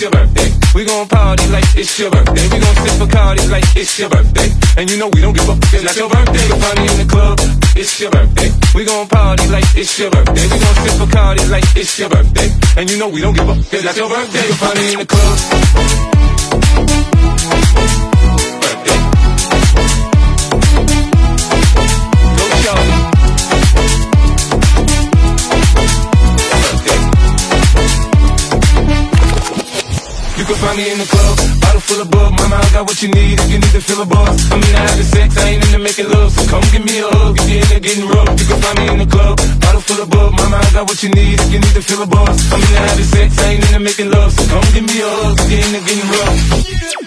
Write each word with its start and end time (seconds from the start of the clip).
We 0.00 0.86
gon' 0.86 1.06
party 1.08 1.46
like 1.48 1.76
it's 1.76 1.98
your 1.98 2.10
birthday. 2.10 2.48
We 2.48 2.58
gon' 2.58 2.74
sip 2.74 3.06
Bacardi 3.06 3.50
like 3.50 3.64
it's 3.76 3.98
your 3.98 4.08
birthday. 4.08 4.48
And 4.78 4.90
you 4.90 4.96
know 4.96 5.10
we 5.12 5.20
don't 5.20 5.34
give 5.34 5.46
up, 5.50 5.58
it's 5.60 5.84
not 5.84 5.94
your 5.94 6.08
birthday. 6.08 6.40
You 6.48 6.56
party 6.56 6.80
in 6.88 6.96
the 6.96 7.06
club, 7.06 7.38
it's 7.76 8.00
your 8.00 8.10
birthday. 8.10 8.50
We 8.74 8.86
gon' 8.86 9.08
party 9.08 9.46
like 9.48 9.66
it's 9.76 9.98
your 9.98 10.10
birthday. 10.10 10.42
We 10.42 10.56
gon' 10.56 10.74
sip 10.88 11.06
Bacardi 11.06 11.50
like 11.50 11.64
it's 11.76 11.98
your 11.98 12.08
birthday. 12.08 12.48
And 12.80 12.90
you 12.90 12.96
know 12.96 13.10
we 13.10 13.20
don't 13.20 13.34
give 13.34 13.46
up, 13.46 13.58
it's 13.58 13.84
not 13.84 13.94
your 13.94 14.08
birthday. 14.08 14.48
You 14.48 14.54
party 14.54 14.92
in 14.94 14.98
the 15.00 15.06
club. 15.06 16.19
Can 30.50 30.58
find 30.66 30.76
me 30.78 30.90
in 30.90 30.98
the 30.98 31.06
club, 31.06 31.36
bottle 31.62 31.80
full 31.80 32.00
of 32.02 32.10
bug. 32.10 32.30
Mama, 32.34 32.58
I 32.58 32.68
got 32.74 32.82
what 32.86 32.98
you 33.02 33.08
need 33.08 33.38
if 33.38 33.48
you 33.50 33.58
need 33.62 33.70
to 33.70 33.80
fill 33.80 34.02
a 34.02 34.06
buzz. 34.06 34.34
I'm 34.50 34.58
into 34.58 34.78
having 34.82 35.06
sex, 35.06 35.28
I 35.38 35.54
ain't 35.54 35.62
into 35.62 35.78
making 35.78 36.08
love. 36.10 36.30
So 36.32 36.42
come 36.50 36.64
give 36.74 36.84
me 36.84 36.98
a 36.98 37.06
hug 37.06 37.38
if 37.38 37.46
you're 37.46 37.62
into 37.62 37.78
getting 37.78 38.06
rough. 38.10 38.34
You 38.34 38.46
can 38.50 38.58
find 38.58 38.76
me 38.78 38.86
in 38.90 38.98
the 38.98 39.06
club, 39.06 39.38
bottle 39.62 39.80
full 39.80 40.02
of 40.02 40.10
bug. 40.10 40.32
Mama, 40.34 40.58
I 40.58 40.68
got 40.74 40.84
what 40.90 40.98
you 41.02 41.10
need 41.10 41.38
if 41.38 41.52
you 41.54 41.60
need 41.62 41.74
to 41.78 41.82
fill 41.82 42.02
a 42.02 42.06
buzz. 42.06 42.36
I'm 42.50 42.58
into 42.58 42.78
having 42.82 43.10
sex, 43.14 43.38
I 43.38 43.46
ain't 43.54 43.64
into 43.70 43.80
making 43.80 44.10
love. 44.10 44.32
So 44.32 44.42
come 44.50 44.66
give 44.74 44.86
me 44.90 44.98
a 44.98 45.10
hug 45.22 45.38
if 45.38 45.46
you're 45.50 45.62
into 45.62 45.80
getting 45.86 46.08
rough. 46.18 46.99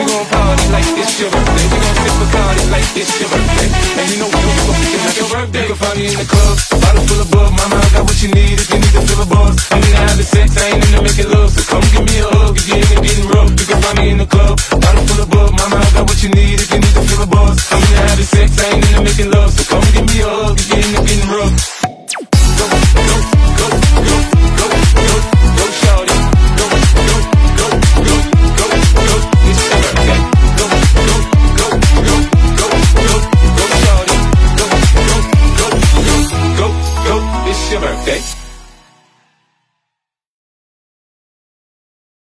We 0.00 0.08
gon' 0.08 0.24
party 0.32 0.64
like 0.72 0.88
it's 0.96 1.20
your 1.20 1.28
birthday. 1.28 1.66
We 1.68 1.76
gon' 1.76 1.96
sip 2.00 2.14
Bacardi 2.24 2.64
like 2.72 2.88
it's 2.96 3.20
your 3.20 3.28
birthday. 3.28 3.68
And 4.00 4.08
you 4.08 4.16
know 4.16 4.32
we 4.32 4.40
give 4.40 4.64
up, 4.64 4.80
it's 4.80 5.04
not 5.04 5.16
your 5.20 5.28
birthday. 5.28 5.60
You 5.60 5.68
can 5.68 5.76
find 5.76 5.96
me 6.00 6.04
in 6.08 6.16
the 6.16 6.24
club, 6.24 6.56
bottle 6.80 7.04
full 7.04 7.20
of 7.20 7.28
bug. 7.28 7.52
Mama, 7.52 7.76
I 7.76 7.88
got 7.92 8.04
what 8.08 8.16
you 8.24 8.32
need 8.32 8.56
if 8.56 8.72
you 8.72 8.80
need 8.80 8.94
to 8.96 9.02
fill 9.04 9.20
a 9.20 9.28
buzz. 9.28 9.60
I'm 9.68 9.84
into 9.84 10.00
having 10.00 10.24
sex, 10.24 10.56
I 10.56 10.72
ain't 10.72 10.80
into 10.88 11.04
making 11.04 11.28
love. 11.28 11.52
So 11.52 11.60
come 11.68 11.84
give 11.92 12.08
me 12.08 12.16
a 12.16 12.32
hug 12.32 12.56
if 12.56 12.64
you're 12.64 12.80
into 12.80 12.96
getting 12.96 13.28
rough. 13.28 13.52
You 13.52 13.66
can 13.68 13.76
find 13.84 13.96
me 14.00 14.08
in 14.08 14.18
the 14.24 14.28
club, 14.32 14.56
bottle 14.80 15.04
full 15.04 15.20
of 15.20 15.28
bug. 15.28 15.52
Mama, 15.52 15.76
I 15.76 15.88
got 15.92 16.08
what 16.08 16.16
you 16.24 16.32
need 16.32 16.56
if 16.64 16.72
you 16.72 16.80
need 16.80 16.94
to 16.96 17.02
fill 17.04 17.20
a 17.20 17.28
buzz. 17.28 17.60
I'm 17.68 17.79